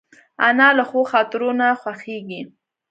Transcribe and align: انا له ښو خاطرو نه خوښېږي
انا 0.47 0.67
له 0.77 0.83
ښو 0.89 1.01
خاطرو 1.11 1.49
نه 1.59 1.67
خوښېږي 1.81 2.41